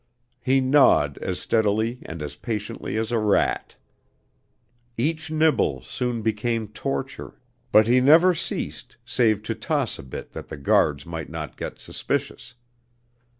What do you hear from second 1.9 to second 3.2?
and as patiently as a